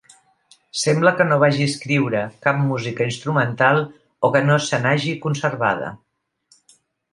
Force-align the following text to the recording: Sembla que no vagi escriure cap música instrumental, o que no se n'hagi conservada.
Sembla 0.83 1.11
que 1.19 1.27
no 1.27 1.35
vagi 1.43 1.67
escriure 1.71 2.21
cap 2.47 2.63
música 2.71 3.07
instrumental, 3.11 3.83
o 4.29 4.33
que 4.37 4.43
no 4.49 4.59
se 4.71 4.83
n'hagi 4.87 5.15
conservada. 5.29 5.95